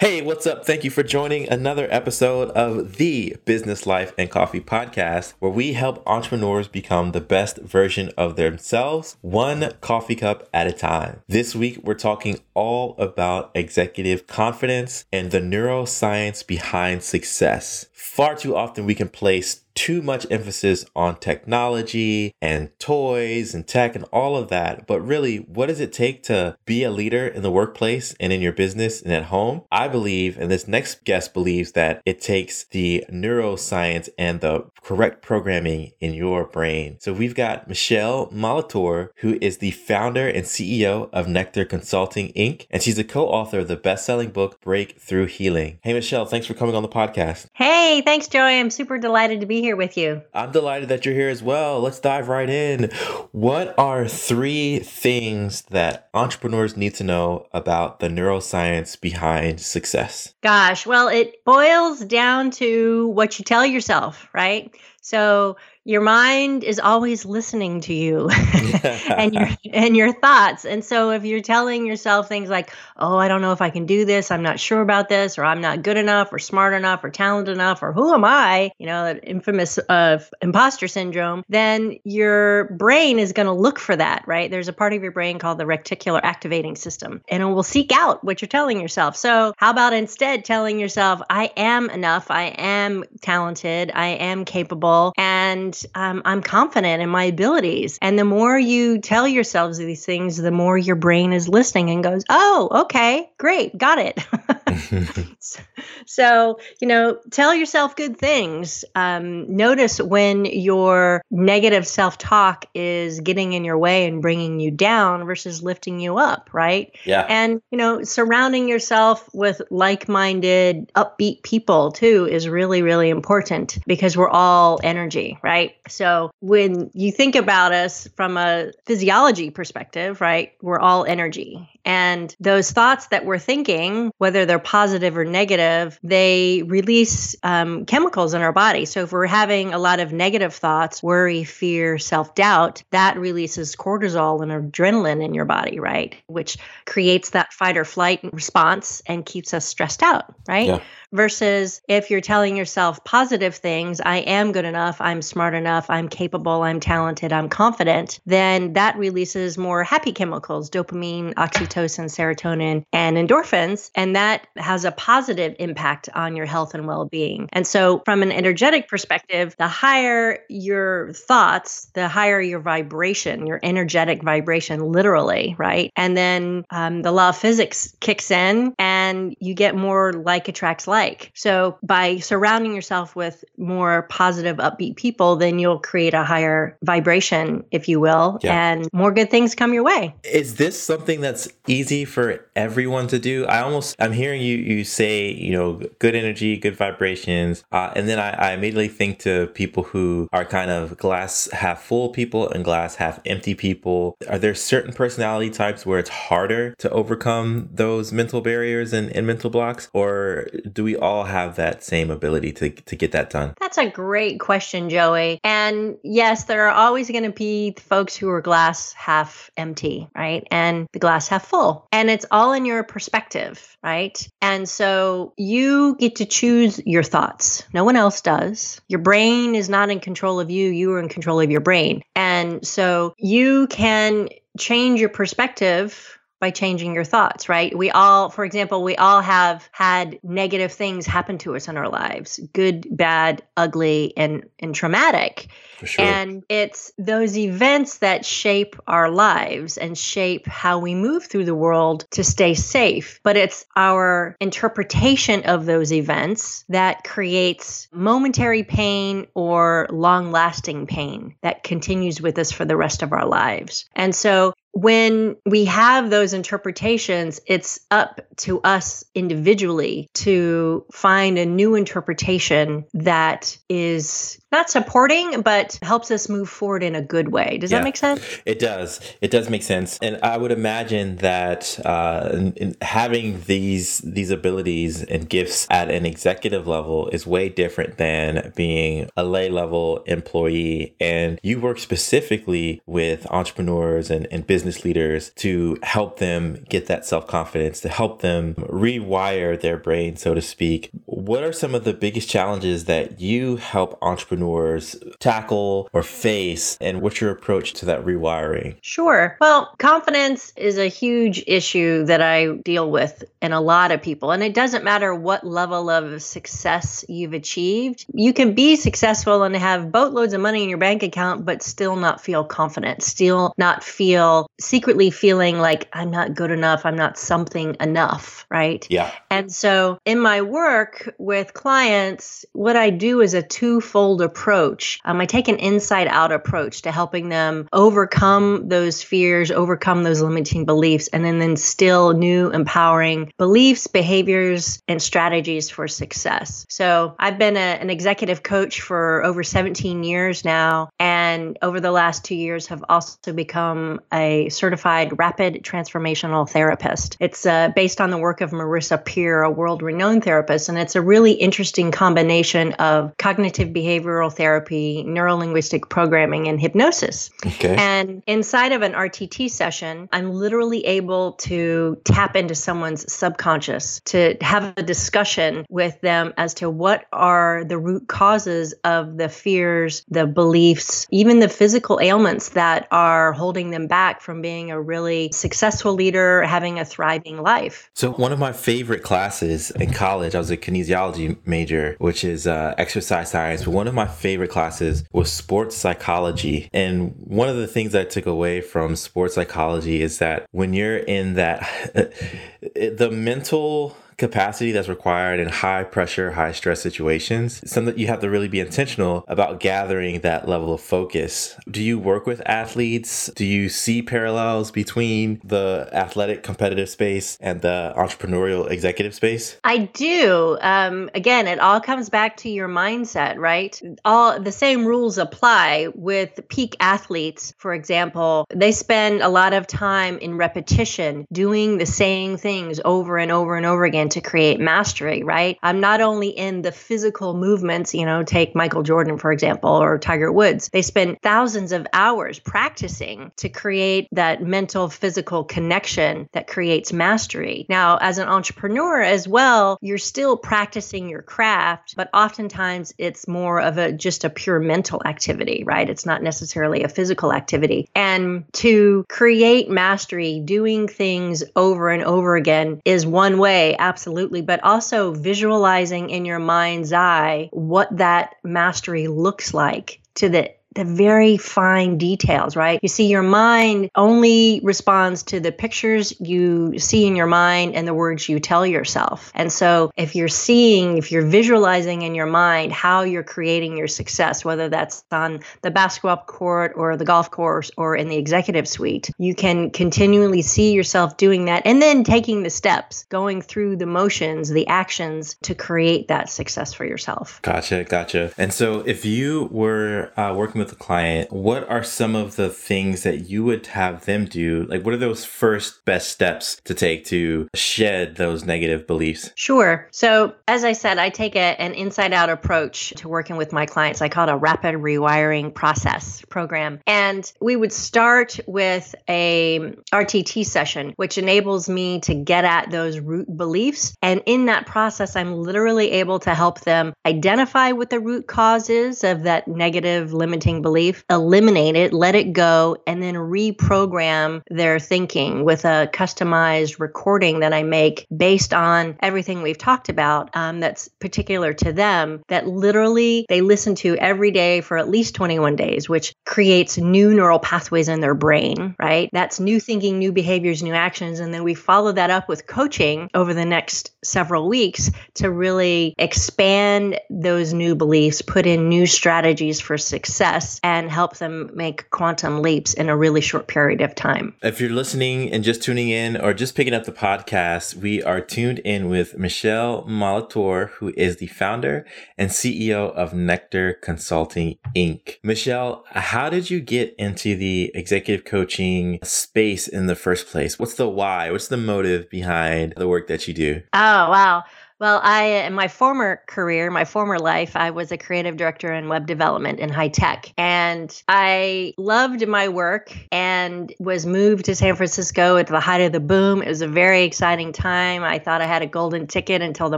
Hey, 0.00 0.22
what's 0.22 0.46
up? 0.46 0.64
Thank 0.64 0.82
you 0.82 0.90
for 0.90 1.02
joining 1.02 1.46
another 1.50 1.86
episode 1.90 2.48
of 2.52 2.96
the 2.96 3.36
Business 3.44 3.84
Life 3.84 4.14
and 4.16 4.30
Coffee 4.30 4.62
podcast, 4.62 5.34
where 5.40 5.50
we 5.50 5.74
help 5.74 6.02
entrepreneurs 6.06 6.68
become 6.68 7.12
the 7.12 7.20
best 7.20 7.58
version 7.58 8.10
of 8.16 8.36
themselves, 8.36 9.18
one 9.20 9.74
coffee 9.82 10.16
cup 10.16 10.48
at 10.54 10.66
a 10.66 10.72
time. 10.72 11.20
This 11.28 11.54
week, 11.54 11.80
we're 11.84 11.92
talking 11.92 12.40
all 12.54 12.94
about 12.96 13.50
executive 13.54 14.26
confidence 14.26 15.04
and 15.12 15.32
the 15.32 15.40
neuroscience 15.40 16.46
behind 16.46 17.02
success. 17.02 17.84
Far 17.92 18.34
too 18.34 18.56
often, 18.56 18.86
we 18.86 18.94
can 18.94 19.10
place 19.10 19.64
too 19.80 20.02
much 20.02 20.26
emphasis 20.30 20.84
on 20.94 21.16
technology 21.16 22.34
and 22.42 22.68
toys 22.78 23.54
and 23.54 23.66
tech 23.66 23.96
and 23.96 24.04
all 24.12 24.36
of 24.36 24.50
that. 24.50 24.86
But 24.86 25.00
really, 25.00 25.38
what 25.38 25.68
does 25.68 25.80
it 25.80 25.90
take 25.90 26.22
to 26.24 26.58
be 26.66 26.84
a 26.84 26.90
leader 26.90 27.26
in 27.26 27.40
the 27.40 27.50
workplace 27.50 28.14
and 28.20 28.30
in 28.30 28.42
your 28.42 28.52
business 28.52 29.00
and 29.00 29.10
at 29.10 29.24
home? 29.24 29.62
I 29.72 29.88
believe, 29.88 30.36
and 30.36 30.50
this 30.50 30.68
next 30.68 31.04
guest 31.04 31.32
believes, 31.32 31.72
that 31.72 32.02
it 32.04 32.20
takes 32.20 32.64
the 32.64 33.06
neuroscience 33.10 34.10
and 34.18 34.42
the 34.42 34.66
correct 34.82 35.22
programming 35.22 35.92
in 36.00 36.14
your 36.14 36.44
brain. 36.44 36.96
So 37.00 37.12
we've 37.12 37.34
got 37.34 37.68
Michelle 37.68 38.28
Molitor, 38.28 39.10
who 39.16 39.38
is 39.40 39.58
the 39.58 39.70
founder 39.70 40.28
and 40.28 40.44
CEO 40.44 41.08
of 41.12 41.28
Nectar 41.28 41.64
Consulting 41.64 42.32
Inc., 42.32 42.66
and 42.70 42.82
she's 42.82 42.98
a 42.98 43.04
co 43.04 43.26
author 43.26 43.60
of 43.60 43.68
the 43.68 43.76
best 43.76 44.04
selling 44.04 44.30
book, 44.30 44.60
Breakthrough 44.60 45.26
Healing. 45.26 45.78
Hey, 45.82 45.92
Michelle, 45.92 46.26
thanks 46.26 46.46
for 46.46 46.54
coming 46.54 46.74
on 46.74 46.82
the 46.82 46.88
podcast. 46.88 47.46
Hey, 47.54 48.02
thanks, 48.04 48.28
Joey. 48.28 48.58
I'm 48.58 48.70
super 48.70 48.98
delighted 48.98 49.40
to 49.40 49.46
be 49.46 49.60
here 49.60 49.76
with 49.76 49.96
you. 49.96 50.22
I'm 50.34 50.52
delighted 50.52 50.88
that 50.88 51.04
you're 51.04 51.14
here 51.14 51.28
as 51.28 51.42
well. 51.42 51.80
Let's 51.80 52.00
dive 52.00 52.28
right 52.28 52.48
in. 52.48 52.90
What 53.32 53.78
are 53.78 54.08
three 54.08 54.80
things 54.80 55.62
that 55.70 56.08
entrepreneurs 56.14 56.76
need 56.76 56.94
to 56.96 57.04
know 57.04 57.46
about 57.52 58.00
the 58.00 58.08
neuroscience 58.08 59.00
behind 59.00 59.60
success? 59.60 60.34
Gosh, 60.42 60.86
well, 60.86 61.08
it 61.08 61.44
boils 61.44 62.00
down 62.00 62.50
to 62.52 63.08
what 63.08 63.38
you 63.38 63.44
tell 63.44 63.64
yourself, 63.64 64.28
right? 64.32 64.69
So 65.00 65.56
your 65.84 66.02
mind 66.02 66.62
is 66.62 66.78
always 66.78 67.24
listening 67.24 67.80
to 67.80 67.94
you 67.94 68.28
and 69.08 69.34
your 69.34 69.48
and 69.72 69.96
your 69.96 70.12
thoughts. 70.12 70.64
And 70.64 70.84
so 70.84 71.10
if 71.10 71.24
you're 71.24 71.40
telling 71.40 71.86
yourself 71.86 72.28
things 72.28 72.50
like, 72.50 72.72
"Oh, 72.98 73.16
I 73.16 73.28
don't 73.28 73.40
know 73.40 73.52
if 73.52 73.62
I 73.62 73.70
can 73.70 73.86
do 73.86 74.04
this. 74.04 74.30
I'm 74.30 74.42
not 74.42 74.60
sure 74.60 74.82
about 74.82 75.08
this 75.08 75.38
or 75.38 75.44
I'm 75.44 75.60
not 75.60 75.82
good 75.82 75.96
enough 75.96 76.32
or 76.32 76.38
smart 76.38 76.74
enough 76.74 77.02
or 77.02 77.10
talented 77.10 77.54
enough 77.54 77.82
or 77.82 77.92
who 77.92 78.12
am 78.12 78.24
I?" 78.24 78.72
You 78.78 78.86
know, 78.86 79.04
that 79.04 79.20
infamous 79.26 79.78
uh, 79.88 80.18
imposter 80.42 80.86
syndrome, 80.86 81.44
then 81.48 81.96
your 82.04 82.64
brain 82.76 83.18
is 83.18 83.32
going 83.32 83.46
to 83.46 83.52
look 83.52 83.78
for 83.78 83.96
that, 83.96 84.24
right? 84.26 84.50
There's 84.50 84.68
a 84.68 84.74
part 84.74 84.92
of 84.92 85.02
your 85.02 85.12
brain 85.12 85.38
called 85.38 85.58
the 85.58 85.64
reticular 85.64 86.20
activating 86.22 86.76
system, 86.76 87.22
and 87.28 87.42
it 87.42 87.46
will 87.46 87.62
seek 87.62 87.90
out 87.92 88.22
what 88.22 88.42
you're 88.42 88.48
telling 88.48 88.80
yourself. 88.80 89.16
So, 89.16 89.54
how 89.56 89.70
about 89.70 89.94
instead 89.94 90.44
telling 90.44 90.78
yourself, 90.78 91.22
"I 91.30 91.50
am 91.56 91.88
enough. 91.88 92.30
I 92.30 92.54
am 92.58 93.04
talented. 93.22 93.90
I 93.94 94.08
am 94.08 94.44
capable." 94.44 95.14
And 95.16 95.69
and 95.70 96.16
um, 96.16 96.22
I'm 96.24 96.42
confident 96.42 97.02
in 97.02 97.08
my 97.08 97.24
abilities. 97.24 97.98
And 98.02 98.18
the 98.18 98.24
more 98.24 98.58
you 98.58 98.98
tell 98.98 99.26
yourselves 99.26 99.78
these 99.78 100.04
things, 100.04 100.36
the 100.36 100.50
more 100.50 100.76
your 100.76 100.96
brain 100.96 101.32
is 101.32 101.48
listening 101.48 101.90
and 101.90 102.02
goes, 102.02 102.24
oh, 102.28 102.82
okay, 102.82 103.30
great, 103.38 103.76
got 103.76 103.98
it. 103.98 104.18
so, 106.06 106.58
you 106.80 106.88
know, 106.88 107.18
tell 107.30 107.54
yourself 107.54 107.96
good 107.96 108.18
things. 108.18 108.84
Um, 108.94 109.56
notice 109.56 110.00
when 110.00 110.44
your 110.44 111.22
negative 111.30 111.86
self 111.86 112.18
talk 112.18 112.66
is 112.74 113.20
getting 113.20 113.52
in 113.52 113.64
your 113.64 113.78
way 113.78 114.06
and 114.06 114.22
bringing 114.22 114.60
you 114.60 114.70
down 114.70 115.24
versus 115.24 115.62
lifting 115.62 116.00
you 116.00 116.18
up, 116.18 116.50
right? 116.52 116.94
Yeah. 117.04 117.26
And, 117.28 117.62
you 117.70 117.78
know, 117.78 118.02
surrounding 118.02 118.68
yourself 118.68 119.28
with 119.32 119.62
like 119.70 120.08
minded, 120.08 120.90
upbeat 120.94 121.42
people 121.42 121.92
too 121.92 122.28
is 122.30 122.48
really, 122.48 122.82
really 122.82 123.10
important 123.10 123.78
because 123.86 124.16
we're 124.16 124.30
all 124.30 124.80
energy, 124.82 125.38
right? 125.42 125.74
So 125.88 126.30
when 126.40 126.90
you 126.94 127.12
think 127.12 127.36
about 127.36 127.72
us 127.72 128.08
from 128.16 128.36
a 128.36 128.72
physiology 128.86 129.50
perspective, 129.50 130.20
right, 130.20 130.52
we're 130.60 130.80
all 130.80 131.04
energy. 131.04 131.68
And 131.84 132.34
those 132.40 132.70
thoughts 132.70 133.06
that 133.08 133.24
we're 133.24 133.38
thinking, 133.38 134.12
whether 134.18 134.46
they're 134.46 134.58
positive 134.58 135.16
or 135.16 135.24
negative, 135.24 135.98
they 136.02 136.62
release 136.66 137.36
um, 137.42 137.86
chemicals 137.86 138.34
in 138.34 138.42
our 138.42 138.52
body. 138.52 138.84
So 138.84 139.02
if 139.02 139.12
we're 139.12 139.26
having 139.26 139.72
a 139.72 139.78
lot 139.78 140.00
of 140.00 140.12
negative 140.12 140.54
thoughts, 140.54 141.02
worry, 141.02 141.44
fear, 141.44 141.98
self 141.98 142.34
doubt, 142.34 142.82
that 142.90 143.16
releases 143.18 143.76
cortisol 143.76 144.42
and 144.42 144.72
adrenaline 144.72 145.24
in 145.24 145.34
your 145.34 145.46
body, 145.46 145.80
right? 145.80 146.14
Which 146.26 146.58
creates 146.84 147.30
that 147.30 147.52
fight 147.52 147.76
or 147.76 147.84
flight 147.84 148.20
response 148.32 149.02
and 149.06 149.24
keeps 149.24 149.54
us 149.54 149.64
stressed 149.64 150.02
out, 150.02 150.34
right? 150.46 150.66
Yeah. 150.66 150.80
Versus 151.12 151.82
if 151.88 152.10
you're 152.10 152.20
telling 152.20 152.56
yourself 152.56 153.02
positive 153.04 153.56
things, 153.56 154.00
I 154.00 154.18
am 154.18 154.52
good 154.52 154.64
enough, 154.64 155.00
I'm 155.00 155.22
smart 155.22 155.54
enough, 155.54 155.90
I'm 155.90 156.08
capable, 156.08 156.62
I'm 156.62 156.78
talented, 156.78 157.32
I'm 157.32 157.48
confident, 157.48 158.20
then 158.26 158.74
that 158.74 158.96
releases 158.96 159.58
more 159.58 159.82
happy 159.82 160.12
chemicals, 160.12 160.70
dopamine, 160.70 161.34
oxytocin 161.34 162.04
serotonin, 162.04 162.84
and 162.92 163.16
endorphins. 163.16 163.90
And 163.96 164.14
that 164.14 164.46
has 164.56 164.84
a 164.84 164.92
positive 164.92 165.56
impact 165.58 166.08
on 166.14 166.36
your 166.36 166.46
health 166.46 166.74
and 166.74 166.86
well 166.86 167.06
being. 167.06 167.48
And 167.52 167.66
so, 167.66 168.02
from 168.04 168.22
an 168.22 168.30
energetic 168.30 168.88
perspective, 168.88 169.56
the 169.58 169.68
higher 169.68 170.38
your 170.48 171.12
thoughts, 171.14 171.86
the 171.94 172.06
higher 172.06 172.40
your 172.40 172.60
vibration, 172.60 173.46
your 173.48 173.58
energetic 173.64 174.22
vibration, 174.22 174.92
literally, 174.92 175.56
right? 175.58 175.90
And 175.96 176.16
then 176.16 176.64
um, 176.70 177.02
the 177.02 177.10
law 177.10 177.30
of 177.30 177.36
physics 177.36 177.96
kicks 178.00 178.30
in 178.30 178.74
and 178.78 179.34
you 179.40 179.54
get 179.54 179.74
more 179.74 180.12
like 180.12 180.46
attracts 180.46 180.86
like. 180.86 180.99
So, 181.34 181.78
by 181.82 182.18
surrounding 182.18 182.74
yourself 182.74 183.16
with 183.16 183.44
more 183.56 184.02
positive, 184.10 184.56
upbeat 184.58 184.96
people, 184.96 185.36
then 185.36 185.58
you'll 185.58 185.78
create 185.78 186.14
a 186.14 186.24
higher 186.24 186.76
vibration, 186.82 187.64
if 187.70 187.88
you 187.88 188.00
will, 188.00 188.38
yeah. 188.42 188.72
and 188.72 188.88
more 188.92 189.12
good 189.12 189.30
things 189.30 189.54
come 189.54 189.72
your 189.72 189.82
way. 189.82 190.14
Is 190.24 190.56
this 190.56 190.80
something 190.80 191.20
that's 191.20 191.48
easy 191.66 192.04
for 192.04 192.44
everyone 192.56 193.06
to 193.08 193.18
do. 193.18 193.46
I 193.46 193.60
almost 193.60 193.96
I'm 193.98 194.12
hearing 194.12 194.42
you 194.42 194.56
you 194.56 194.84
say 194.84 195.30
you 195.30 195.52
know 195.52 195.80
good 195.98 196.14
energy, 196.14 196.56
good 196.56 196.76
vibrations, 196.76 197.64
uh, 197.72 197.92
and 197.94 198.08
then 198.08 198.18
I, 198.18 198.30
I 198.30 198.52
immediately 198.52 198.88
think 198.88 199.18
to 199.20 199.46
people 199.48 199.84
who 199.84 200.28
are 200.32 200.44
kind 200.44 200.70
of 200.70 200.96
glass 200.98 201.48
half 201.52 201.82
full 201.82 202.10
people 202.10 202.48
and 202.50 202.64
glass 202.64 202.96
half 202.96 203.20
empty 203.24 203.54
people. 203.54 204.16
Are 204.28 204.38
there 204.38 204.54
certain 204.54 204.92
personality 204.92 205.50
types 205.50 205.86
where 205.86 205.98
it's 205.98 206.10
harder 206.10 206.74
to 206.78 206.90
overcome 206.90 207.70
those 207.72 208.12
mental 208.12 208.40
barriers 208.40 208.92
and, 208.92 209.14
and 209.16 209.26
mental 209.26 209.50
blocks, 209.50 209.88
or 209.92 210.48
do 210.70 210.84
we 210.84 210.89
all 210.96 211.24
have 211.24 211.56
that 211.56 211.82
same 211.82 212.10
ability 212.10 212.52
to 212.52 212.70
to 212.70 212.96
get 212.96 213.12
that 213.12 213.30
done? 213.30 213.54
That's 213.60 213.78
a 213.78 213.88
great 213.88 214.40
question, 214.40 214.90
Joey. 214.90 215.40
And 215.44 215.96
yes, 216.02 216.44
there 216.44 216.68
are 216.68 216.74
always 216.74 217.10
going 217.10 217.24
to 217.24 217.30
be 217.30 217.74
folks 217.78 218.16
who 218.16 218.28
are 218.30 218.40
glass 218.40 218.92
half 218.92 219.50
empty, 219.56 220.08
right, 220.14 220.46
and 220.50 220.86
the 220.92 220.98
glass 220.98 221.28
half 221.28 221.46
full. 221.46 221.86
And 221.92 222.10
it's 222.10 222.26
all 222.30 222.52
in 222.52 222.64
your 222.64 222.82
perspective, 222.82 223.76
right? 223.82 224.28
And 224.42 224.68
so 224.68 225.32
you 225.36 225.96
get 225.96 226.16
to 226.16 226.26
choose 226.26 226.80
your 226.84 227.02
thoughts. 227.02 227.64
No 227.72 227.84
one 227.84 227.96
else 227.96 228.20
does. 228.20 228.80
Your 228.88 229.00
brain 229.00 229.54
is 229.54 229.68
not 229.68 229.90
in 229.90 230.00
control 230.00 230.40
of 230.40 230.50
you, 230.50 230.68
you 230.68 230.92
are 230.92 231.00
in 231.00 231.08
control 231.08 231.40
of 231.40 231.50
your 231.50 231.60
brain. 231.60 232.02
And 232.14 232.66
so 232.66 233.14
you 233.18 233.66
can 233.68 234.28
change 234.58 235.00
your 235.00 235.08
perspective 235.08 236.18
by 236.40 236.50
changing 236.50 236.94
your 236.94 237.04
thoughts, 237.04 237.48
right? 237.48 237.76
We 237.76 237.90
all, 237.90 238.30
for 238.30 238.44
example, 238.44 238.82
we 238.82 238.96
all 238.96 239.20
have 239.20 239.68
had 239.72 240.18
negative 240.22 240.72
things 240.72 241.06
happen 241.06 241.38
to 241.38 241.54
us 241.54 241.68
in 241.68 241.76
our 241.76 241.88
lives 241.88 242.40
good, 242.52 242.86
bad, 242.90 243.42
ugly, 243.56 244.14
and, 244.16 244.48
and 244.58 244.74
traumatic. 244.74 245.48
Sure. 245.84 246.04
And 246.04 246.42
it's 246.48 246.92
those 246.98 247.36
events 247.38 247.98
that 247.98 248.24
shape 248.24 248.76
our 248.86 249.10
lives 249.10 249.78
and 249.78 249.96
shape 249.96 250.46
how 250.46 250.78
we 250.78 250.94
move 250.94 251.24
through 251.24 251.44
the 251.44 251.54
world 251.54 252.06
to 252.12 252.24
stay 252.24 252.54
safe. 252.54 253.20
But 253.22 253.36
it's 253.36 253.64
our 253.76 254.36
interpretation 254.40 255.44
of 255.44 255.66
those 255.66 255.92
events 255.92 256.64
that 256.68 257.04
creates 257.04 257.88
momentary 257.92 258.62
pain 258.62 259.26
or 259.34 259.86
long 259.90 260.32
lasting 260.32 260.86
pain 260.86 261.36
that 261.42 261.62
continues 261.62 262.20
with 262.20 262.38
us 262.38 262.52
for 262.52 262.64
the 262.64 262.76
rest 262.76 263.02
of 263.02 263.12
our 263.12 263.26
lives. 263.26 263.86
And 263.94 264.14
so 264.14 264.54
when 264.72 265.36
we 265.44 265.64
have 265.64 266.10
those 266.10 266.32
interpretations, 266.32 267.40
it's 267.46 267.80
up 267.90 268.20
to 268.36 268.60
us 268.62 269.04
individually 269.14 270.08
to 270.14 270.84
find 270.92 271.38
a 271.38 271.46
new 271.46 271.74
interpretation 271.74 272.84
that 272.94 273.58
is 273.68 274.38
not 274.52 274.70
supporting, 274.70 275.42
but 275.42 275.78
helps 275.82 276.10
us 276.10 276.28
move 276.28 276.48
forward 276.48 276.82
in 276.82 276.94
a 276.94 277.02
good 277.02 277.28
way. 277.28 277.58
Does 277.58 277.70
yeah, 277.70 277.78
that 277.78 277.84
make 277.84 277.96
sense? 277.96 278.22
It 278.46 278.58
does. 278.58 279.00
It 279.20 279.30
does 279.30 279.50
make 279.50 279.62
sense. 279.62 279.98
And 280.02 280.18
I 280.22 280.36
would 280.36 280.52
imagine 280.52 281.16
that 281.16 281.78
uh, 281.84 282.30
in, 282.32 282.52
in 282.54 282.76
having 282.80 283.42
these 283.42 283.98
these 283.98 284.30
abilities 284.30 285.02
and 285.02 285.28
gifts 285.28 285.66
at 285.70 285.90
an 285.90 286.06
executive 286.06 286.66
level 286.66 287.08
is 287.08 287.26
way 287.26 287.48
different 287.48 287.96
than 287.96 288.52
being 288.56 289.08
a 289.16 289.24
lay 289.24 289.48
level 289.48 290.02
employee. 290.06 290.94
And 291.00 291.38
you 291.42 291.60
work 291.60 291.78
specifically 291.78 292.82
with 292.86 293.26
entrepreneurs 293.30 294.10
and, 294.10 294.26
and 294.30 294.46
business 294.46 294.59
leaders 294.64 295.30
to 295.36 295.78
help 295.82 296.18
them 296.18 296.64
get 296.68 296.86
that 296.86 297.04
self 297.04 297.26
confidence, 297.26 297.80
to 297.80 297.88
help 297.88 298.22
them 298.22 298.54
rewire 298.54 299.60
their 299.60 299.76
brain, 299.76 300.16
so 300.16 300.34
to 300.34 300.42
speak. 300.42 300.90
What 301.06 301.42
are 301.42 301.52
some 301.52 301.74
of 301.74 301.84
the 301.84 301.92
biggest 301.92 302.28
challenges 302.28 302.86
that 302.86 303.20
you 303.20 303.56
help 303.56 303.98
entrepreneurs 304.02 304.96
tackle 305.18 305.88
or 305.92 306.02
face? 306.02 306.76
And 306.80 307.00
what's 307.00 307.20
your 307.20 307.30
approach 307.30 307.74
to 307.74 307.86
that 307.86 308.04
rewiring? 308.04 308.76
Sure. 308.82 309.36
Well, 309.40 309.74
confidence 309.78 310.52
is 310.56 310.78
a 310.78 310.86
huge 310.86 311.44
issue 311.46 312.04
that 312.06 312.22
I 312.22 312.52
deal 312.64 312.90
with 312.90 313.24
in 313.42 313.52
a 313.52 313.60
lot 313.60 313.90
of 313.90 314.02
people. 314.02 314.32
And 314.32 314.42
it 314.42 314.54
doesn't 314.54 314.84
matter 314.84 315.14
what 315.14 315.44
level 315.44 315.90
of 315.90 316.22
success 316.22 317.04
you've 317.08 317.32
achieved. 317.32 318.06
You 318.12 318.32
can 318.32 318.54
be 318.54 318.76
successful 318.76 319.42
and 319.42 319.54
have 319.56 319.92
boatloads 319.92 320.34
of 320.34 320.40
money 320.40 320.62
in 320.62 320.68
your 320.68 320.78
bank 320.78 321.02
account, 321.02 321.44
but 321.44 321.62
still 321.62 321.96
not 321.96 322.20
feel 322.20 322.44
confident, 322.44 323.02
still 323.02 323.54
not 323.56 323.84
feel 323.84 324.49
secretly 324.60 325.10
feeling 325.10 325.58
like 325.58 325.88
I'm 325.92 326.10
not 326.10 326.34
good 326.34 326.50
enough, 326.50 326.84
I'm 326.84 326.96
not 326.96 327.18
something 327.18 327.76
enough, 327.80 328.46
right? 328.50 328.86
Yeah. 328.90 329.10
And 329.30 329.50
so 329.50 329.98
in 330.04 330.18
my 330.18 330.42
work 330.42 331.14
with 331.18 331.54
clients, 331.54 332.44
what 332.52 332.76
I 332.76 332.90
do 332.90 333.20
is 333.20 333.34
a 333.34 333.42
twofold 333.42 334.22
approach. 334.22 335.00
Um, 335.04 335.20
I 335.20 335.26
take 335.26 335.48
an 335.48 335.56
inside 335.56 336.08
out 336.08 336.32
approach 336.32 336.82
to 336.82 336.92
helping 336.92 337.28
them 337.28 337.68
overcome 337.72 338.68
those 338.68 339.02
fears, 339.02 339.50
overcome 339.50 340.02
those 340.02 340.20
limiting 340.20 340.66
beliefs, 340.66 341.08
and 341.08 341.24
then 341.24 341.40
instill 341.40 342.12
new 342.12 342.50
empowering 342.50 343.32
beliefs, 343.38 343.86
behaviors, 343.86 344.82
and 344.88 345.00
strategies 345.00 345.70
for 345.70 345.88
success. 345.88 346.66
So 346.68 347.14
I've 347.18 347.38
been 347.38 347.56
a, 347.56 347.60
an 347.80 347.90
executive 347.90 348.42
coach 348.42 348.80
for 348.80 349.24
over 349.24 349.42
17 349.42 350.04
years 350.04 350.44
now, 350.44 350.90
and 350.98 351.58
over 351.62 351.80
the 351.80 351.92
last 351.92 352.24
two 352.24 352.34
years 352.34 352.66
have 352.66 352.84
also 352.88 353.32
become 353.32 354.00
a 354.12 354.49
certified 354.50 355.18
rapid 355.18 355.62
transformational 355.62 356.48
therapist. 356.48 357.16
It's 357.20 357.46
uh, 357.46 357.70
based 357.74 358.00
on 358.00 358.10
the 358.10 358.18
work 358.18 358.40
of 358.40 358.50
Marissa 358.50 359.02
Peer, 359.02 359.42
a 359.42 359.50
world 359.50 359.82
renowned 359.82 360.24
therapist, 360.24 360.68
and 360.68 360.78
it's 360.78 360.96
a 360.96 361.02
really 361.02 361.32
interesting 361.32 361.90
combination 361.90 362.72
of 362.74 363.16
cognitive 363.16 363.68
behavioral 363.68 364.32
therapy, 364.32 365.02
neuro 365.04 365.36
linguistic 365.36 365.88
programming, 365.88 366.48
and 366.48 366.60
hypnosis. 366.60 367.30
Okay. 367.46 367.74
And 367.76 368.22
inside 368.26 368.72
of 368.72 368.82
an 368.82 368.92
RTT 368.92 369.50
session, 369.50 370.08
I'm 370.12 370.32
literally 370.32 370.84
able 370.86 371.32
to 371.32 372.00
tap 372.04 372.36
into 372.36 372.54
someone's 372.54 373.10
subconscious 373.12 374.00
to 374.06 374.36
have 374.40 374.74
a 374.76 374.82
discussion 374.82 375.66
with 375.68 376.00
them 376.00 376.32
as 376.36 376.54
to 376.54 376.70
what 376.70 377.06
are 377.12 377.64
the 377.64 377.78
root 377.78 378.08
causes 378.08 378.74
of 378.84 379.16
the 379.16 379.28
fears, 379.28 380.04
the 380.08 380.26
beliefs, 380.26 381.06
even 381.10 381.40
the 381.40 381.48
physical 381.48 382.00
ailments 382.00 382.50
that 382.50 382.86
are 382.90 383.32
holding 383.32 383.70
them 383.70 383.86
back 383.86 384.20
from 384.20 384.29
being 384.40 384.70
a 384.70 384.80
really 384.80 385.30
successful 385.32 385.94
leader, 385.94 386.42
having 386.42 386.78
a 386.78 386.84
thriving 386.84 387.42
life. 387.42 387.90
So, 387.94 388.12
one 388.12 388.32
of 388.32 388.38
my 388.38 388.52
favorite 388.52 389.02
classes 389.02 389.70
in 389.72 389.92
college, 389.92 390.34
I 390.34 390.38
was 390.38 390.50
a 390.50 390.56
kinesiology 390.56 391.36
major, 391.44 391.96
which 391.98 392.24
is 392.24 392.46
uh, 392.46 392.74
exercise 392.78 393.30
science. 393.30 393.64
But 393.64 393.72
one 393.72 393.88
of 393.88 393.94
my 393.94 394.06
favorite 394.06 394.50
classes 394.50 395.04
was 395.12 395.30
sports 395.32 395.76
psychology. 395.76 396.68
And 396.72 397.14
one 397.18 397.48
of 397.48 397.56
the 397.56 397.66
things 397.66 397.94
I 397.94 398.04
took 398.04 398.26
away 398.26 398.60
from 398.60 398.96
sports 398.96 399.34
psychology 399.34 400.02
is 400.02 400.18
that 400.18 400.46
when 400.52 400.72
you're 400.74 400.98
in 400.98 401.34
that, 401.34 401.60
the 402.74 403.10
mental 403.12 403.96
capacity 404.20 404.70
that's 404.70 404.88
required 404.88 405.40
in 405.40 405.48
high 405.48 405.82
pressure, 405.82 406.32
high 406.32 406.52
stress 406.52 406.80
situations. 406.80 407.60
Something 407.68 407.98
you 407.98 408.06
have 408.06 408.20
to 408.20 408.28
really 408.30 408.48
be 408.48 408.60
intentional 408.60 409.24
about 409.26 409.60
gathering 409.60 410.20
that 410.20 410.46
level 410.46 410.74
of 410.74 410.80
focus. 410.80 411.56
Do 411.68 411.82
you 411.82 411.98
work 411.98 412.26
with 412.26 412.42
athletes? 412.46 413.30
Do 413.34 413.46
you 413.46 413.70
see 413.70 414.02
parallels 414.02 414.70
between 414.70 415.40
the 415.42 415.88
athletic 415.92 416.42
competitive 416.42 416.90
space 416.90 417.38
and 417.40 417.62
the 417.62 417.94
entrepreneurial 417.96 418.70
executive 418.70 419.14
space? 419.14 419.58
I 419.64 419.78
do. 419.78 420.58
Um, 420.60 421.08
again, 421.14 421.46
it 421.48 421.58
all 421.58 421.80
comes 421.80 422.10
back 422.10 422.36
to 422.38 422.50
your 422.50 422.68
mindset, 422.68 423.38
right? 423.38 423.80
All 424.04 424.38
the 424.38 424.52
same 424.52 424.84
rules 424.84 425.16
apply 425.16 425.88
with 425.94 426.46
peak 426.48 426.76
athletes, 426.78 427.54
for 427.56 427.72
example. 427.72 428.46
They 428.54 428.72
spend 428.72 429.22
a 429.22 429.30
lot 429.30 429.54
of 429.54 429.66
time 429.66 430.18
in 430.18 430.36
repetition 430.36 431.26
doing 431.32 431.78
the 431.78 431.86
same 431.86 432.36
things 432.36 432.80
over 432.84 433.16
and 433.16 433.32
over 433.32 433.56
and 433.56 433.64
over 433.64 433.84
again 433.84 434.09
to 434.10 434.20
create 434.20 434.60
mastery, 434.60 435.22
right? 435.22 435.58
I'm 435.62 435.80
not 435.80 436.00
only 436.00 436.28
in 436.28 436.62
the 436.62 436.72
physical 436.72 437.34
movements, 437.34 437.94
you 437.94 438.06
know, 438.06 438.22
take 438.22 438.54
Michael 438.54 438.82
Jordan, 438.82 439.18
for 439.18 439.32
example, 439.32 439.70
or 439.70 439.98
Tiger 439.98 440.32
Woods. 440.32 440.68
They 440.72 440.82
spend 440.82 441.20
thousands 441.22 441.72
of 441.72 441.86
hours 441.92 442.38
practicing 442.38 443.32
to 443.36 443.48
create 443.48 444.08
that 444.12 444.42
mental 444.42 444.88
physical 444.88 445.44
connection 445.44 446.28
that 446.32 446.46
creates 446.46 446.92
mastery. 446.92 447.66
Now, 447.68 447.98
as 448.00 448.18
an 448.18 448.28
entrepreneur 448.28 449.00
as 449.00 449.26
well, 449.28 449.78
you're 449.80 449.98
still 449.98 450.36
practicing 450.36 451.08
your 451.08 451.22
craft, 451.22 451.94
but 451.96 452.10
oftentimes 452.12 452.92
it's 452.98 453.28
more 453.28 453.60
of 453.60 453.78
a 453.78 453.92
just 453.92 454.24
a 454.24 454.30
pure 454.30 454.58
mental 454.58 455.02
activity, 455.04 455.64
right? 455.64 455.88
It's 455.88 456.06
not 456.06 456.22
necessarily 456.22 456.82
a 456.82 456.88
physical 456.88 457.32
activity. 457.32 457.88
And 457.94 458.44
to 458.54 459.04
create 459.08 459.70
mastery, 459.70 460.40
doing 460.44 460.88
things 460.88 461.44
over 461.54 461.90
and 461.90 462.02
over 462.02 462.36
again 462.36 462.80
is 462.84 463.06
one 463.06 463.38
way, 463.38 463.76
absolutely 463.78 463.99
absolutely, 464.00 464.40
but 464.40 464.64
also 464.64 465.12
visualizing 465.12 466.08
in 466.08 466.24
your 466.24 466.38
mind's 466.38 466.90
eye 466.90 467.50
what 467.52 467.94
that 467.98 468.34
mastery 468.42 469.08
looks 469.08 469.52
like 469.52 470.00
to 470.14 470.30
the 470.30 470.54
the 470.74 470.84
very 470.84 471.36
fine 471.36 471.98
details, 471.98 472.56
right? 472.56 472.78
You 472.82 472.88
see, 472.88 473.06
your 473.06 473.22
mind 473.22 473.90
only 473.96 474.60
responds 474.62 475.22
to 475.24 475.40
the 475.40 475.52
pictures 475.52 476.12
you 476.20 476.78
see 476.78 477.06
in 477.06 477.16
your 477.16 477.26
mind 477.26 477.74
and 477.74 477.86
the 477.86 477.94
words 477.94 478.28
you 478.28 478.38
tell 478.38 478.64
yourself. 478.64 479.32
And 479.34 479.52
so, 479.52 479.90
if 479.96 480.14
you're 480.14 480.28
seeing, 480.28 480.98
if 480.98 481.10
you're 481.10 481.26
visualizing 481.26 482.02
in 482.02 482.14
your 482.14 482.26
mind 482.26 482.72
how 482.72 483.02
you're 483.02 483.24
creating 483.24 483.76
your 483.76 483.88
success, 483.88 484.44
whether 484.44 484.68
that's 484.68 485.04
on 485.10 485.40
the 485.62 485.70
basketball 485.70 486.18
court 486.18 486.72
or 486.76 486.96
the 486.96 487.04
golf 487.04 487.30
course 487.30 487.70
or 487.76 487.96
in 487.96 488.08
the 488.08 488.16
executive 488.16 488.68
suite, 488.68 489.10
you 489.18 489.34
can 489.34 489.70
continually 489.70 490.42
see 490.42 490.72
yourself 490.72 491.16
doing 491.16 491.46
that 491.46 491.62
and 491.64 491.82
then 491.82 492.04
taking 492.04 492.42
the 492.42 492.50
steps, 492.50 493.04
going 493.08 493.42
through 493.42 493.76
the 493.76 493.86
motions, 493.86 494.50
the 494.50 494.66
actions 494.68 495.36
to 495.42 495.54
create 495.54 496.08
that 496.08 496.30
success 496.30 496.72
for 496.72 496.84
yourself. 496.84 497.40
Gotcha, 497.42 497.84
gotcha. 497.84 498.32
And 498.38 498.52
so, 498.52 498.80
if 498.80 499.04
you 499.04 499.48
were 499.50 500.12
uh, 500.16 500.32
working 500.34 500.59
with 500.60 500.72
a 500.72 500.76
client, 500.76 501.32
what 501.32 501.68
are 501.68 501.82
some 501.82 502.14
of 502.14 502.36
the 502.36 502.48
things 502.48 503.02
that 503.02 503.28
you 503.28 503.42
would 503.42 503.66
have 503.66 504.04
them 504.04 504.26
do? 504.26 504.64
Like, 504.68 504.84
what 504.84 504.94
are 504.94 504.98
those 504.98 505.24
first 505.24 505.84
best 505.84 506.10
steps 506.10 506.60
to 506.64 506.74
take 506.74 507.04
to 507.06 507.48
shed 507.54 508.16
those 508.16 508.44
negative 508.44 508.86
beliefs? 508.86 509.30
Sure. 509.34 509.88
So, 509.90 510.34
as 510.46 510.62
I 510.62 510.72
said, 510.72 510.98
I 510.98 511.08
take 511.08 511.34
a, 511.34 511.60
an 511.60 511.74
inside 511.74 512.12
out 512.12 512.30
approach 512.30 512.90
to 512.98 513.08
working 513.08 513.36
with 513.36 513.52
my 513.52 513.66
clients. 513.66 514.00
I 514.00 514.08
call 514.08 514.28
it 514.28 514.32
a 514.32 514.36
rapid 514.36 514.76
rewiring 514.76 515.52
process 515.52 516.22
program. 516.28 516.80
And 516.86 517.30
we 517.40 517.56
would 517.56 517.72
start 517.72 518.38
with 518.46 518.94
a 519.08 519.74
RTT 519.92 520.44
session, 520.46 520.92
which 520.96 521.18
enables 521.18 521.68
me 521.68 522.00
to 522.00 522.14
get 522.14 522.44
at 522.44 522.70
those 522.70 523.00
root 523.00 523.34
beliefs. 523.36 523.94
And 524.02 524.22
in 524.26 524.46
that 524.46 524.66
process, 524.66 525.16
I'm 525.16 525.34
literally 525.34 525.90
able 525.92 526.18
to 526.20 526.34
help 526.34 526.60
them 526.60 526.92
identify 527.06 527.72
what 527.72 527.90
the 527.90 528.00
root 528.00 528.26
cause 528.26 528.68
is 528.68 529.04
of 529.04 529.22
that 529.22 529.48
negative 529.48 530.12
limiting 530.12 530.49
limiting 530.50 530.62
belief, 530.62 531.04
eliminate 531.10 531.76
it, 531.76 531.92
let 531.92 532.14
it 532.14 532.32
go, 532.32 532.76
and 532.86 533.02
then 533.02 533.14
reprogram 533.14 534.42
their 534.50 534.78
thinking 534.78 535.44
with 535.44 535.64
a 535.64 535.88
customized 535.92 536.80
recording 536.80 537.40
that 537.40 537.52
I 537.52 537.62
make 537.62 538.06
based 538.14 538.52
on 538.52 538.96
everything 539.00 539.42
we've 539.42 539.58
talked 539.58 539.88
about 539.88 540.30
um, 540.34 540.60
that's 540.60 540.88
particular 541.00 541.52
to 541.54 541.72
them 541.72 542.22
that 542.28 542.46
literally 542.46 543.26
they 543.28 543.40
listen 543.40 543.74
to 543.76 543.96
every 543.96 544.30
day 544.30 544.60
for 544.60 544.76
at 544.76 544.88
least 544.88 545.14
21 545.14 545.56
days, 545.56 545.88
which 545.88 546.14
creates 546.26 546.78
new 546.78 547.14
neural 547.14 547.38
pathways 547.38 547.88
in 547.88 548.00
their 548.00 548.14
brain, 548.14 548.74
right? 548.78 549.08
That's 549.12 549.40
new 549.40 549.60
thinking, 549.60 549.98
new 549.98 550.12
behaviors, 550.12 550.62
new 550.62 550.74
actions. 550.74 551.20
And 551.20 551.32
then 551.32 551.44
we 551.44 551.54
follow 551.54 551.92
that 551.92 552.10
up 552.10 552.28
with 552.28 552.46
coaching 552.46 553.08
over 553.14 553.34
the 553.34 553.44
next 553.44 553.92
several 554.04 554.48
weeks 554.48 554.90
to 555.14 555.30
really 555.30 555.94
expand 555.98 556.98
those 557.10 557.52
new 557.52 557.74
beliefs, 557.74 558.22
put 558.22 558.46
in 558.46 558.68
new 558.68 558.86
strategies 558.86 559.60
for 559.60 559.78
success 559.78 560.39
success 560.40 560.60
and 560.62 560.90
help 560.90 561.16
them 561.16 561.50
make 561.54 561.88
quantum 561.90 562.42
leaps 562.42 562.74
in 562.74 562.88
a 562.88 562.96
really 562.96 563.20
short 563.20 563.46
period 563.46 563.80
of 563.80 563.94
time. 563.94 564.34
If 564.42 564.60
you're 564.60 564.70
listening 564.70 565.30
and 565.32 565.44
just 565.44 565.62
tuning 565.62 565.88
in 565.88 566.16
or 566.16 566.34
just 566.34 566.54
picking 566.54 566.74
up 566.74 566.84
the 566.84 566.92
podcast, 566.92 567.74
we 567.74 568.02
are 568.02 568.20
tuned 568.20 568.60
in 568.60 568.88
with 568.88 569.18
Michelle 569.18 569.84
Molitor, 569.84 570.70
who 570.70 570.92
is 570.96 571.16
the 571.16 571.26
founder 571.26 571.86
and 572.18 572.30
CEO 572.30 572.92
of 572.92 573.12
Nectar 573.14 573.74
Consulting 573.74 574.58
Inc. 574.76 575.16
Michelle, 575.22 575.84
how 575.90 576.30
did 576.30 576.50
you 576.50 576.60
get 576.60 576.94
into 576.98 577.36
the 577.36 577.70
executive 577.74 578.24
coaching 578.24 578.98
space 579.02 579.68
in 579.68 579.86
the 579.86 579.96
first 579.96 580.26
place? 580.26 580.58
What's 580.58 580.74
the 580.74 580.88
why? 580.88 581.30
What's 581.30 581.48
the 581.48 581.56
motive 581.56 582.10
behind 582.10 582.74
the 582.76 582.88
work 582.88 583.06
that 583.08 583.28
you 583.28 583.34
do? 583.34 583.62
Oh, 583.72 584.10
wow. 584.10 584.44
Well, 584.80 584.98
I 585.02 585.24
in 585.44 585.52
my 585.52 585.68
former 585.68 586.22
career, 586.26 586.70
my 586.70 586.86
former 586.86 587.18
life, 587.18 587.54
I 587.54 587.70
was 587.70 587.92
a 587.92 587.98
creative 587.98 588.38
director 588.38 588.72
in 588.72 588.88
web 588.88 589.06
development 589.06 589.60
in 589.60 589.68
high 589.68 589.88
tech. 589.88 590.32
And 590.38 590.90
I 591.06 591.74
loved 591.76 592.26
my 592.26 592.48
work 592.48 592.90
and 593.12 593.72
was 593.78 594.06
moved 594.06 594.46
to 594.46 594.54
San 594.54 594.76
Francisco 594.76 595.36
at 595.36 595.48
the 595.48 595.60
height 595.60 595.82
of 595.82 595.92
the 595.92 596.00
boom. 596.00 596.40
It 596.40 596.48
was 596.48 596.62
a 596.62 596.68
very 596.68 597.04
exciting 597.04 597.52
time. 597.52 598.02
I 598.02 598.18
thought 598.18 598.40
I 598.40 598.46
had 598.46 598.62
a 598.62 598.66
golden 598.66 599.06
ticket 599.06 599.42
until 599.42 599.68
the 599.68 599.76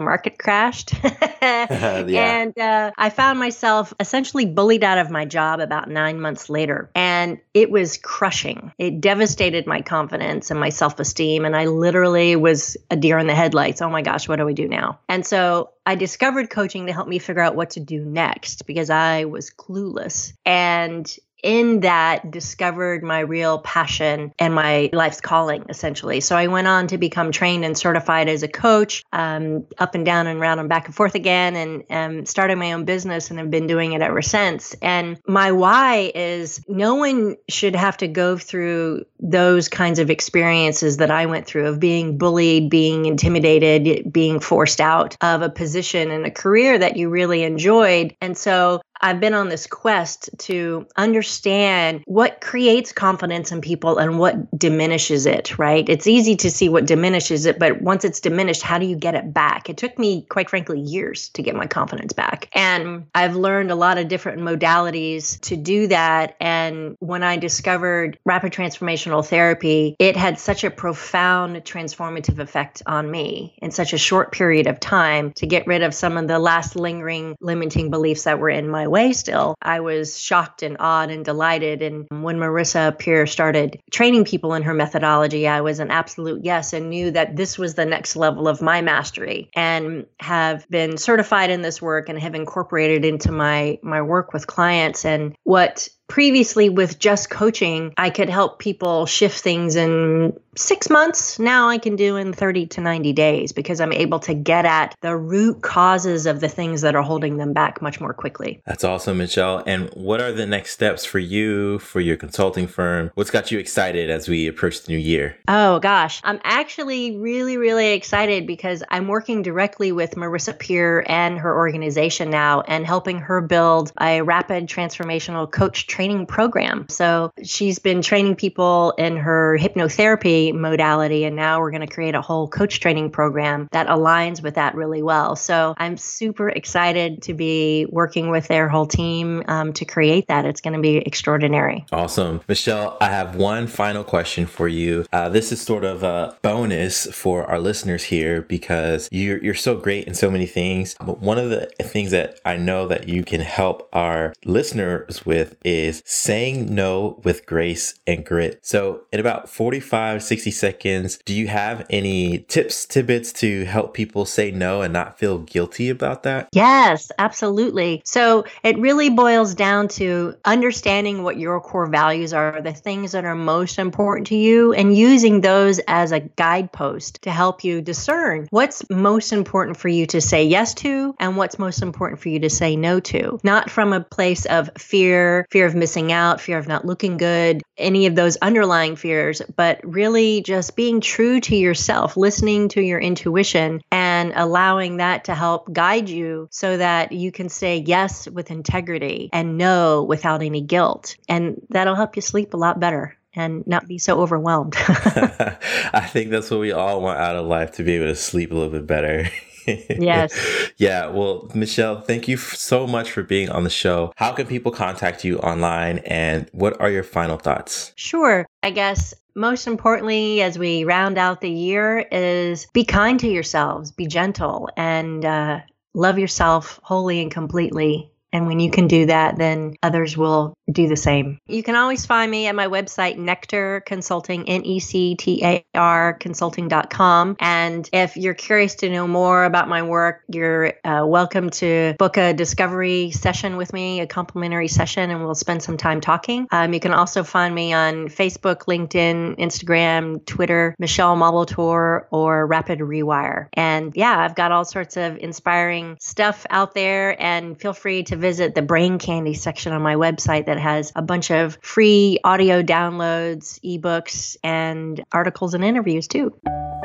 market 0.00 0.38
crashed. 0.38 0.94
yeah. 1.42 2.06
And 2.42 2.56
uh, 2.56 2.92
I 2.96 3.10
found 3.10 3.38
myself 3.38 3.92
essentially 3.98 4.46
bullied 4.46 4.84
out 4.84 4.98
of 4.98 5.10
my 5.10 5.24
job 5.24 5.58
about 5.58 5.90
nine 5.90 6.20
months 6.20 6.48
later. 6.48 6.90
And 6.94 7.38
it 7.54 7.70
was 7.70 7.98
crushing. 7.98 8.72
It 8.78 9.00
devastated 9.00 9.66
my 9.66 9.82
confidence 9.82 10.50
and 10.52 10.60
my 10.60 10.68
self 10.68 11.00
esteem. 11.00 11.44
And 11.44 11.56
I 11.56 11.66
literally 11.66 12.36
was 12.36 12.76
a 12.90 12.96
deer 12.96 13.18
in 13.18 13.26
the 13.26 13.34
headlights. 13.34 13.82
Oh 13.82 13.90
my 13.90 14.02
gosh, 14.02 14.28
what 14.28 14.36
do 14.36 14.44
we 14.44 14.54
do 14.54 14.68
now? 14.68 14.91
And 15.08 15.26
so 15.26 15.70
I 15.84 15.94
discovered 15.94 16.50
coaching 16.50 16.86
to 16.86 16.92
help 16.92 17.08
me 17.08 17.18
figure 17.18 17.42
out 17.42 17.56
what 17.56 17.70
to 17.70 17.80
do 17.80 18.04
next 18.04 18.66
because 18.66 18.90
I 18.90 19.24
was 19.24 19.50
clueless. 19.50 20.32
And 20.44 21.14
in 21.42 21.80
that 21.80 22.30
discovered 22.30 23.02
my 23.02 23.20
real 23.20 23.58
passion 23.58 24.32
and 24.38 24.54
my 24.54 24.90
life's 24.92 25.20
calling 25.20 25.64
essentially. 25.68 26.20
So 26.20 26.36
i 26.36 26.46
went 26.46 26.66
on 26.66 26.86
to 26.88 26.98
become 26.98 27.32
trained 27.32 27.64
and 27.64 27.76
certified 27.76 28.28
as 28.28 28.42
a 28.42 28.48
coach 28.48 29.04
um, 29.12 29.66
up 29.78 29.94
and 29.94 30.04
down 30.04 30.26
and 30.26 30.40
around 30.40 30.58
and 30.58 30.68
back 30.68 30.86
and 30.86 30.94
forth 30.94 31.14
again 31.14 31.56
and 31.56 31.84
um, 31.90 32.26
started 32.26 32.56
my 32.56 32.72
own 32.72 32.84
business 32.84 33.30
and 33.30 33.38
have 33.38 33.50
been 33.50 33.66
doing 33.66 33.92
it 33.92 34.02
ever 34.02 34.22
since. 34.22 34.74
And 34.82 35.18
my 35.26 35.52
why 35.52 36.12
is 36.14 36.62
no 36.68 36.94
one 36.96 37.36
should 37.48 37.76
have 37.76 37.96
to 37.98 38.08
go 38.08 38.36
through 38.36 39.04
those 39.20 39.68
kinds 39.68 39.98
of 39.98 40.10
experiences 40.10 40.96
that 40.96 41.10
i 41.10 41.26
went 41.26 41.46
through 41.46 41.66
of 41.66 41.78
being 41.78 42.18
bullied 42.18 42.68
being 42.68 43.06
intimidated 43.06 44.12
being 44.12 44.40
forced 44.40 44.80
out 44.80 45.16
of 45.20 45.42
a 45.42 45.48
position 45.48 46.10
and 46.10 46.26
a 46.26 46.30
career 46.30 46.78
that 46.78 46.96
you 46.96 47.08
really 47.08 47.42
enjoyed. 47.42 48.16
And 48.20 48.36
so 48.36 48.82
I've 49.02 49.20
been 49.20 49.34
on 49.34 49.48
this 49.48 49.66
quest 49.66 50.30
to 50.38 50.86
understand 50.96 52.02
what 52.06 52.40
creates 52.40 52.92
confidence 52.92 53.50
in 53.50 53.60
people 53.60 53.98
and 53.98 54.18
what 54.18 54.56
diminishes 54.56 55.26
it, 55.26 55.58
right? 55.58 55.88
It's 55.88 56.06
easy 56.06 56.36
to 56.36 56.50
see 56.50 56.68
what 56.68 56.86
diminishes 56.86 57.46
it, 57.46 57.58
but 57.58 57.82
once 57.82 58.04
it's 58.04 58.20
diminished, 58.20 58.62
how 58.62 58.78
do 58.78 58.86
you 58.86 58.96
get 58.96 59.14
it 59.14 59.34
back? 59.34 59.68
It 59.68 59.76
took 59.76 59.98
me, 59.98 60.22
quite 60.22 60.48
frankly, 60.48 60.80
years 60.80 61.30
to 61.30 61.42
get 61.42 61.56
my 61.56 61.66
confidence 61.66 62.12
back. 62.12 62.48
And 62.52 63.06
I've 63.14 63.34
learned 63.34 63.70
a 63.72 63.74
lot 63.74 63.98
of 63.98 64.06
different 64.08 64.40
modalities 64.40 65.40
to 65.42 65.56
do 65.56 65.88
that. 65.88 66.36
And 66.40 66.96
when 67.00 67.24
I 67.24 67.36
discovered 67.36 68.18
rapid 68.24 68.52
transformational 68.52 69.26
therapy, 69.26 69.96
it 69.98 70.16
had 70.16 70.38
such 70.38 70.62
a 70.62 70.70
profound 70.70 71.56
transformative 71.64 72.38
effect 72.38 72.82
on 72.86 73.10
me 73.10 73.56
in 73.60 73.72
such 73.72 73.92
a 73.92 73.98
short 73.98 74.30
period 74.30 74.68
of 74.68 74.78
time 74.78 75.32
to 75.32 75.46
get 75.46 75.66
rid 75.66 75.82
of 75.82 75.92
some 75.92 76.16
of 76.16 76.28
the 76.28 76.38
last 76.38 76.76
lingering 76.76 77.36
limiting 77.40 77.90
beliefs 77.90 78.24
that 78.24 78.38
were 78.38 78.50
in 78.50 78.68
my 78.68 78.86
way 78.92 79.12
still. 79.12 79.56
I 79.62 79.80
was 79.80 80.20
shocked 80.20 80.62
and 80.62 80.76
awed 80.78 81.10
and 81.10 81.24
delighted. 81.24 81.82
And 81.82 82.06
when 82.10 82.36
Marissa 82.36 82.96
Peer 82.96 83.26
started 83.26 83.80
training 83.90 84.26
people 84.26 84.54
in 84.54 84.62
her 84.62 84.74
methodology, 84.74 85.48
I 85.48 85.62
was 85.62 85.80
an 85.80 85.90
absolute 85.90 86.44
yes 86.44 86.72
and 86.74 86.90
knew 86.90 87.10
that 87.10 87.34
this 87.34 87.58
was 87.58 87.74
the 87.74 87.86
next 87.86 88.14
level 88.14 88.46
of 88.46 88.60
my 88.60 88.82
mastery 88.82 89.50
and 89.56 90.06
have 90.20 90.68
been 90.68 90.98
certified 90.98 91.50
in 91.50 91.62
this 91.62 91.80
work 91.80 92.08
and 92.10 92.18
have 92.18 92.34
incorporated 92.34 93.04
into 93.04 93.32
my 93.32 93.78
my 93.82 94.02
work 94.02 94.32
with 94.32 94.46
clients 94.46 95.04
and 95.04 95.34
what 95.44 95.88
previously 96.08 96.68
with 96.68 96.98
just 96.98 97.30
coaching, 97.30 97.94
I 97.96 98.10
could 98.10 98.28
help 98.28 98.58
people 98.58 99.06
shift 99.06 99.40
things 99.40 99.76
in 99.76 100.38
six 100.56 100.90
months. 100.90 101.38
Now 101.38 101.68
I 101.68 101.78
can 101.78 101.96
do 101.96 102.16
in 102.16 102.32
30 102.32 102.66
to 102.66 102.80
90 102.80 103.12
days 103.14 103.52
because 103.52 103.80
I'm 103.80 103.92
able 103.92 104.18
to 104.20 104.34
get 104.34 104.66
at 104.66 104.94
the 105.00 105.16
root 105.16 105.62
causes 105.62 106.26
of 106.26 106.40
the 106.40 106.48
things 106.48 106.82
that 106.82 106.94
are 106.94 107.02
holding 107.02 107.38
them 107.38 107.52
back 107.54 107.80
much 107.80 108.00
more 108.00 108.12
quickly. 108.12 108.60
That's 108.66 108.84
awesome, 108.84 109.18
Michelle. 109.18 109.62
And 109.66 109.88
what 109.94 110.20
are 110.20 110.32
the 110.32 110.46
next 110.46 110.72
steps 110.72 111.04
for 111.04 111.18
you, 111.18 111.78
for 111.78 112.00
your 112.00 112.16
consulting 112.16 112.66
firm? 112.66 113.10
What's 113.14 113.30
got 113.30 113.50
you 113.50 113.58
excited 113.58 114.10
as 114.10 114.28
we 114.28 114.46
approach 114.46 114.82
the 114.82 114.92
new 114.92 114.98
year? 114.98 115.36
Oh, 115.48 115.78
gosh. 115.78 116.20
I'm 116.24 116.40
actually 116.44 117.16
really, 117.16 117.56
really 117.56 117.92
excited 117.92 118.46
because 118.46 118.82
I'm 118.90 119.08
working 119.08 119.42
directly 119.42 119.92
with 119.92 120.16
Marissa 120.16 120.58
Peer 120.58 121.04
and 121.08 121.38
her 121.38 121.56
organization 121.56 122.28
now 122.28 122.60
and 122.62 122.86
helping 122.86 123.18
her 123.18 123.40
build 123.40 123.92
a 124.00 124.20
rapid 124.20 124.66
transformational 124.66 125.50
coach 125.50 125.86
training 125.92 126.24
program. 126.24 126.86
So 126.88 127.32
she's 127.44 127.78
been 127.78 128.00
training 128.00 128.36
people 128.36 128.94
in 128.96 129.18
her 129.18 129.58
hypnotherapy 129.60 130.54
modality, 130.54 131.24
and 131.24 131.36
now 131.36 131.60
we're 131.60 131.70
going 131.70 131.86
to 131.86 131.94
create 131.94 132.14
a 132.14 132.22
whole 132.22 132.48
coach 132.48 132.80
training 132.80 133.10
program 133.10 133.68
that 133.72 133.88
aligns 133.88 134.42
with 134.42 134.54
that 134.54 134.74
really 134.74 135.02
well. 135.02 135.36
So 135.36 135.74
I'm 135.76 135.98
super 135.98 136.48
excited 136.48 137.20
to 137.22 137.34
be 137.34 137.86
working 137.90 138.30
with 138.30 138.48
their 138.48 138.68
whole 138.68 138.86
team 138.86 139.42
um, 139.48 139.74
to 139.74 139.84
create 139.84 140.28
that. 140.28 140.46
It's 140.46 140.62
going 140.62 140.74
to 140.74 140.80
be 140.80 140.96
extraordinary. 140.96 141.84
Awesome. 141.92 142.40
Michelle, 142.48 142.96
I 143.00 143.10
have 143.10 143.36
one 143.36 143.66
final 143.66 144.02
question 144.02 144.46
for 144.46 144.68
you. 144.68 145.04
Uh, 145.12 145.28
this 145.28 145.52
is 145.52 145.60
sort 145.60 145.84
of 145.84 146.02
a 146.02 146.38
bonus 146.40 147.06
for 147.12 147.44
our 147.44 147.60
listeners 147.60 148.04
here 148.04 148.40
because 148.40 149.08
you're, 149.12 149.42
you're 149.44 149.54
so 149.54 149.76
great 149.76 150.06
in 150.06 150.14
so 150.14 150.30
many 150.30 150.46
things. 150.46 150.96
But 150.98 151.20
one 151.20 151.38
of 151.38 151.50
the 151.50 151.66
things 151.82 152.12
that 152.12 152.40
I 152.46 152.56
know 152.56 152.88
that 152.88 153.08
you 153.08 153.24
can 153.24 153.42
help 153.42 153.88
our 153.92 154.32
listeners 154.44 155.26
with 155.26 155.56
is 155.64 155.81
is 155.86 156.02
saying 156.04 156.74
no 156.74 157.20
with 157.24 157.46
grace 157.46 157.98
and 158.06 158.24
grit. 158.24 158.58
So, 158.62 159.02
in 159.12 159.20
about 159.20 159.48
45, 159.48 160.22
60 160.22 160.50
seconds, 160.50 161.18
do 161.24 161.34
you 161.34 161.48
have 161.48 161.86
any 161.90 162.40
tips, 162.40 162.86
tidbits 162.86 163.32
to 163.34 163.64
help 163.64 163.94
people 163.94 164.24
say 164.24 164.50
no 164.50 164.82
and 164.82 164.92
not 164.92 165.18
feel 165.18 165.38
guilty 165.38 165.88
about 165.88 166.22
that? 166.22 166.48
Yes, 166.52 167.10
absolutely. 167.18 168.02
So, 168.04 168.44
it 168.62 168.78
really 168.78 169.10
boils 169.10 169.54
down 169.54 169.88
to 169.88 170.34
understanding 170.44 171.22
what 171.22 171.38
your 171.38 171.60
core 171.60 171.86
values 171.86 172.32
are, 172.32 172.60
the 172.60 172.72
things 172.72 173.12
that 173.12 173.24
are 173.24 173.34
most 173.34 173.78
important 173.78 174.28
to 174.28 174.36
you, 174.36 174.72
and 174.72 174.96
using 174.96 175.40
those 175.40 175.78
as 175.80 176.12
a 176.12 176.20
guidepost 176.20 177.22
to 177.22 177.30
help 177.30 177.64
you 177.64 177.80
discern 177.80 178.46
what's 178.50 178.88
most 178.90 179.32
important 179.32 179.76
for 179.76 179.88
you 179.88 180.06
to 180.06 180.20
say 180.20 180.44
yes 180.44 180.74
to 180.74 181.14
and 181.18 181.36
what's 181.36 181.58
most 181.58 181.82
important 181.82 182.20
for 182.20 182.28
you 182.28 182.40
to 182.40 182.50
say 182.50 182.76
no 182.76 183.00
to. 183.00 183.38
Not 183.42 183.70
from 183.70 183.92
a 183.92 184.00
place 184.00 184.44
of 184.46 184.70
fear, 184.78 185.46
fear 185.50 185.66
of 185.72 185.78
missing 185.78 186.12
out, 186.12 186.40
fear 186.40 186.58
of 186.58 186.68
not 186.68 186.84
looking 186.84 187.16
good, 187.16 187.62
any 187.76 188.06
of 188.06 188.14
those 188.14 188.36
underlying 188.36 188.96
fears, 188.96 189.42
but 189.56 189.80
really 189.82 190.42
just 190.42 190.76
being 190.76 191.00
true 191.00 191.40
to 191.40 191.56
yourself, 191.56 192.16
listening 192.16 192.68
to 192.68 192.82
your 192.82 193.00
intuition 193.00 193.80
and 193.90 194.32
allowing 194.36 194.98
that 194.98 195.24
to 195.24 195.34
help 195.34 195.72
guide 195.72 196.08
you 196.08 196.48
so 196.50 196.76
that 196.76 197.12
you 197.12 197.32
can 197.32 197.48
say 197.48 197.78
yes 197.78 198.28
with 198.28 198.50
integrity 198.50 199.30
and 199.32 199.58
no 199.58 200.02
without 200.02 200.42
any 200.42 200.60
guilt. 200.60 201.16
And 201.28 201.60
that'll 201.70 201.94
help 201.94 202.16
you 202.16 202.22
sleep 202.22 202.54
a 202.54 202.56
lot 202.58 202.78
better 202.78 203.16
and 203.34 203.66
not 203.66 203.88
be 203.88 203.98
so 203.98 204.20
overwhelmed. 204.20 204.74
I 204.78 206.06
think 206.12 206.30
that's 206.30 206.50
what 206.50 206.60
we 206.60 206.72
all 206.72 207.00
want 207.00 207.18
out 207.18 207.36
of 207.36 207.46
life 207.46 207.72
to 207.72 207.82
be 207.82 207.94
able 207.94 208.06
to 208.06 208.16
sleep 208.16 208.50
a 208.50 208.54
little 208.54 208.70
bit 208.70 208.86
better. 208.86 209.30
yes. 209.66 210.32
Yeah. 210.78 211.06
Well, 211.06 211.48
Michelle, 211.54 212.00
thank 212.00 212.26
you 212.26 212.36
so 212.36 212.86
much 212.86 213.12
for 213.12 213.22
being 213.22 213.50
on 213.50 213.62
the 213.62 213.70
show. 213.70 214.12
How 214.16 214.32
can 214.32 214.46
people 214.46 214.72
contact 214.72 215.24
you 215.24 215.38
online 215.38 215.98
and 215.98 216.48
what 216.52 216.80
are 216.80 216.90
your 216.90 217.04
final 217.04 217.36
thoughts? 217.36 217.92
Sure. 217.94 218.46
I 218.62 218.70
guess 218.70 219.14
most 219.34 219.66
importantly, 219.66 220.42
as 220.42 220.58
we 220.58 220.84
round 220.84 221.18
out 221.18 221.40
the 221.40 221.50
year, 221.50 221.98
is 222.10 222.66
be 222.72 222.84
kind 222.84 223.20
to 223.20 223.28
yourselves, 223.28 223.92
be 223.92 224.06
gentle, 224.06 224.68
and 224.76 225.24
uh, 225.24 225.60
love 225.94 226.18
yourself 226.18 226.80
wholly 226.82 227.20
and 227.20 227.30
completely. 227.30 228.10
And 228.32 228.46
when 228.46 228.60
you 228.60 228.70
can 228.70 228.88
do 228.88 229.06
that, 229.06 229.36
then 229.36 229.74
others 229.82 230.16
will 230.16 230.54
do 230.72 230.88
the 230.88 230.96
same. 230.96 231.38
You 231.46 231.62
can 231.62 231.76
always 231.76 232.06
find 232.06 232.30
me 232.30 232.46
at 232.46 232.54
my 232.54 232.66
website, 232.66 233.16
Nectar 233.16 233.82
Consulting, 233.86 234.48
N 234.48 234.64
E 234.64 234.80
C 234.80 235.14
T 235.14 235.44
A 235.44 235.64
R 235.74 236.14
consulting.com. 236.14 237.36
And 237.40 237.88
if 237.92 238.16
you're 238.16 238.34
curious 238.34 238.74
to 238.76 238.88
know 238.88 239.06
more 239.06 239.44
about 239.44 239.68
my 239.68 239.82
work, 239.82 240.22
you're 240.28 240.74
uh, 240.84 241.04
welcome 241.06 241.50
to 241.50 241.94
book 241.98 242.16
a 242.16 242.32
discovery 242.32 243.10
session 243.10 243.56
with 243.56 243.72
me, 243.72 244.00
a 244.00 244.06
complimentary 244.06 244.68
session, 244.68 245.10
and 245.10 245.24
we'll 245.24 245.34
spend 245.34 245.62
some 245.62 245.76
time 245.76 246.00
talking. 246.00 246.46
Um, 246.50 246.72
you 246.72 246.80
can 246.80 246.92
also 246.92 247.22
find 247.22 247.54
me 247.54 247.72
on 247.72 248.08
Facebook, 248.08 248.62
LinkedIn, 248.62 249.38
Instagram, 249.38 250.24
Twitter, 250.26 250.74
Michelle 250.78 251.16
Molitor, 251.16 252.06
or 252.10 252.46
Rapid 252.46 252.80
Rewire. 252.80 253.48
And 253.52 253.92
yeah, 253.94 254.18
I've 254.18 254.34
got 254.34 254.52
all 254.52 254.64
sorts 254.64 254.96
of 254.96 255.16
inspiring 255.18 255.96
stuff 256.00 256.46
out 256.50 256.74
there, 256.74 257.20
and 257.20 257.58
feel 257.60 257.72
free 257.72 258.02
to 258.04 258.16
visit 258.16 258.54
the 258.54 258.62
brain 258.62 258.98
candy 258.98 259.34
section 259.34 259.72
on 259.72 259.82
my 259.82 259.96
website 259.96 260.46
that 260.46 260.58
has 260.62 260.92
a 260.96 261.02
bunch 261.02 261.30
of 261.30 261.58
free 261.60 262.18
audio 262.24 262.62
downloads, 262.62 263.60
ebooks, 263.60 264.36
and 264.42 265.04
articles 265.12 265.52
and 265.52 265.64
interviews 265.64 266.08
too. 266.08 266.32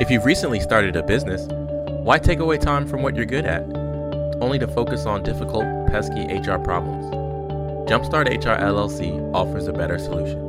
If 0.00 0.10
you've 0.10 0.24
recently 0.24 0.60
started 0.60 0.96
a 0.96 1.02
business, 1.02 1.46
why 2.04 2.18
take 2.18 2.40
away 2.40 2.58
time 2.58 2.86
from 2.86 3.02
what 3.02 3.16
you're 3.16 3.26
good 3.26 3.46
at? 3.46 3.62
Only 4.40 4.58
to 4.58 4.68
focus 4.68 5.06
on 5.06 5.22
difficult, 5.22 5.64
pesky 5.88 6.24
HR 6.26 6.58
problems. 6.58 7.06
Jumpstart 7.88 8.26
HR 8.28 8.60
LLC 8.60 9.18
offers 9.34 9.66
a 9.66 9.72
better 9.72 9.98
solution. 9.98 10.48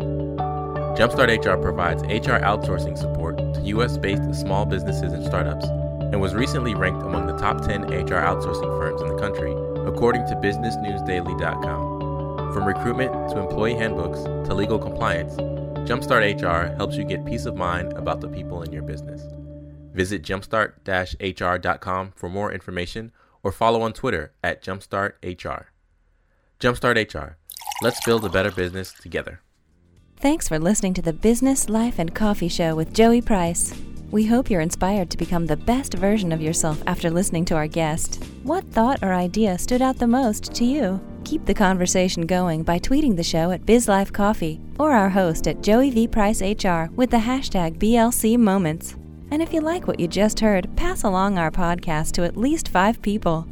Jumpstart 0.97 1.29
HR 1.29 1.61
provides 1.61 2.03
HR 2.03 2.41
outsourcing 2.43 2.97
support 2.97 3.37
to 3.37 3.61
US 3.61 3.97
based 3.97 4.35
small 4.35 4.65
businesses 4.65 5.13
and 5.13 5.25
startups 5.25 5.65
and 5.65 6.19
was 6.19 6.33
recently 6.33 6.75
ranked 6.75 7.03
among 7.03 7.27
the 7.27 7.37
top 7.37 7.65
10 7.65 7.83
HR 7.83 8.21
outsourcing 8.21 8.77
firms 8.77 9.01
in 9.01 9.07
the 9.07 9.17
country, 9.17 9.51
according 9.87 10.25
to 10.27 10.35
BusinessNewsDaily.com. 10.35 11.98
From 12.53 12.65
recruitment 12.65 13.11
to 13.29 13.39
employee 13.39 13.75
handbooks 13.75 14.23
to 14.23 14.53
legal 14.55 14.79
compliance, 14.79 15.35
Jumpstart 15.87 16.41
HR 16.41 16.75
helps 16.75 16.95
you 16.95 17.03
get 17.03 17.25
peace 17.25 17.45
of 17.45 17.55
mind 17.55 17.93
about 17.93 18.21
the 18.21 18.27
people 18.27 18.63
in 18.63 18.71
your 18.71 18.81
business. 18.81 19.21
Visit 19.93 20.23
jumpstart-hr.com 20.23 22.13
for 22.15 22.29
more 22.29 22.51
information 22.51 23.11
or 23.43 23.51
follow 23.51 23.81
on 23.81 23.93
Twitter 23.93 24.33
at 24.43 24.63
jumpstarthr. 24.63 25.65
Jumpstart 26.59 27.13
HR. 27.13 27.37
Let's 27.81 28.03
build 28.03 28.25
a 28.25 28.29
better 28.29 28.51
business 28.51 28.93
together. 28.93 29.41
Thanks 30.17 30.49
for 30.49 30.59
listening 30.59 30.93
to 30.95 31.01
the 31.01 31.13
Business, 31.13 31.69
Life, 31.69 31.97
and 31.97 32.13
Coffee 32.13 32.49
Show 32.49 32.75
with 32.75 32.93
Joey 32.93 33.21
Price. 33.21 33.73
We 34.11 34.25
hope 34.25 34.49
you're 34.49 34.59
inspired 34.59 35.09
to 35.11 35.17
become 35.17 35.45
the 35.45 35.55
best 35.55 35.93
version 35.93 36.31
of 36.31 36.41
yourself 36.41 36.81
after 36.87 37.09
listening 37.09 37.45
to 37.45 37.55
our 37.55 37.67
guest. 37.67 38.23
What 38.43 38.65
thought 38.71 39.01
or 39.01 39.13
idea 39.13 39.57
stood 39.57 39.81
out 39.81 39.97
the 39.97 40.07
most 40.07 40.53
to 40.55 40.65
you? 40.65 40.99
Keep 41.23 41.45
the 41.45 41.53
conversation 41.53 42.25
going 42.25 42.63
by 42.63 42.79
tweeting 42.79 43.15
the 43.15 43.23
show 43.23 43.51
at 43.51 43.65
BizLifeCoffee 43.65 44.59
or 44.79 44.91
our 44.91 45.09
host 45.09 45.47
at 45.47 45.61
Joey 45.61 45.91
V. 45.91 46.07
Price 46.07 46.41
HR 46.41 46.85
with 46.95 47.11
the 47.11 47.17
hashtag 47.17 47.77
BLC 47.77 48.37
Moments. 48.37 48.95
And 49.31 49.41
if 49.41 49.53
you 49.53 49.61
like 49.61 49.87
what 49.87 49.99
you 49.99 50.07
just 50.07 50.39
heard, 50.39 50.75
pass 50.75 51.03
along 51.03 51.37
our 51.37 51.51
podcast 51.51 52.13
to 52.13 52.23
at 52.23 52.37
least 52.37 52.69
five 52.69 52.99
people. 53.01 53.47